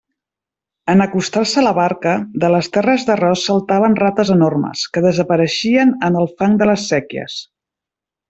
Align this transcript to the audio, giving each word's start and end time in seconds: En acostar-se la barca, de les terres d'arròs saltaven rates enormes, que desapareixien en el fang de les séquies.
En 0.93 1.03
acostar-se 1.03 1.63
la 1.65 1.73
barca, 1.79 2.13
de 2.43 2.49
les 2.53 2.69
terres 2.77 3.05
d'arròs 3.09 3.43
saltaven 3.49 3.99
rates 4.03 4.33
enormes, 4.37 4.87
que 4.95 5.05
desapareixien 5.07 5.95
en 6.09 6.19
el 6.23 6.29
fang 6.41 6.57
de 6.63 6.69
les 6.73 6.87
séquies. 6.95 7.37